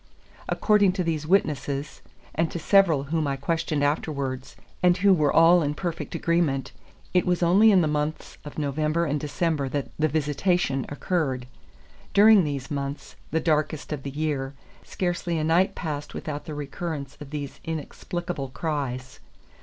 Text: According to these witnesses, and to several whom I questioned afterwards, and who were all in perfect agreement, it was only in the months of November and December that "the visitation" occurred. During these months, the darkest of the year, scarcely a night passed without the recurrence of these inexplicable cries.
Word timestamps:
According 0.49 0.93
to 0.93 1.03
these 1.03 1.27
witnesses, 1.27 2.01
and 2.33 2.49
to 2.49 2.57
several 2.57 3.03
whom 3.03 3.27
I 3.27 3.35
questioned 3.35 3.83
afterwards, 3.83 4.55
and 4.81 4.97
who 4.97 5.13
were 5.13 5.31
all 5.31 5.61
in 5.61 5.75
perfect 5.75 6.15
agreement, 6.15 6.71
it 7.13 7.23
was 7.23 7.43
only 7.43 7.71
in 7.71 7.81
the 7.81 7.87
months 7.87 8.39
of 8.43 8.57
November 8.57 9.05
and 9.05 9.19
December 9.19 9.69
that 9.69 9.91
"the 9.99 10.07
visitation" 10.07 10.87
occurred. 10.89 11.45
During 12.15 12.43
these 12.43 12.71
months, 12.71 13.15
the 13.29 13.39
darkest 13.39 13.93
of 13.93 14.01
the 14.01 14.09
year, 14.09 14.55
scarcely 14.83 15.37
a 15.37 15.43
night 15.43 15.75
passed 15.75 16.15
without 16.15 16.45
the 16.45 16.55
recurrence 16.55 17.15
of 17.21 17.29
these 17.29 17.59
inexplicable 17.63 18.49
cries. 18.49 19.19